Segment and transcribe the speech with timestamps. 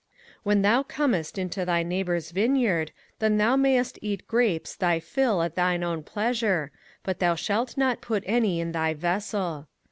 [0.37, 5.43] 05:023:024 When thou comest into thy neighbour's vineyard, then thou mayest eat grapes thy fill
[5.43, 6.71] at thine own pleasure;
[7.03, 9.67] but thou shalt not put any in thy vessel.